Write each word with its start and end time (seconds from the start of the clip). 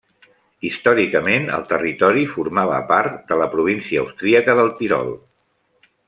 Històricament 0.67 1.43
el 1.57 1.65
territori 1.73 2.23
formava 2.31 2.79
part 2.93 3.19
de 3.33 3.37
la 3.41 3.49
província 3.55 4.01
austríaca 4.05 4.57
del 4.61 4.73
Tirol. 4.81 5.13